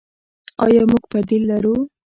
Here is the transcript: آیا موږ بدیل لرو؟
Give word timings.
آیا 0.65 0.83
موږ 0.91 1.03
بدیل 1.11 1.43
لرو؟ 1.51 1.75